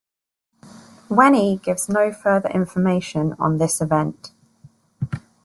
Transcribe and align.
Weni 1.11 1.61
gives 1.61 1.87
no 1.87 2.11
further 2.11 2.49
information 2.49 3.35
on 3.37 3.59
this 3.59 3.81
event. 3.81 4.31